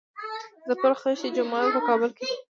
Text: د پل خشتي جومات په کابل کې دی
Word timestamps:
د 0.67 0.69
پل 0.81 0.93
خشتي 1.01 1.29
جومات 1.35 1.67
په 1.75 1.79
کابل 1.87 2.09
کې 2.17 2.23
دی 2.29 2.35